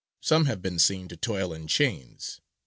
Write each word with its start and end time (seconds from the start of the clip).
Some 0.19 0.45
have 0.45 0.63
been 0.63 0.79
seen 0.79 1.09
to 1.09 1.15
toil 1.15 1.53
in 1.53 1.67
chains. 1.67 2.41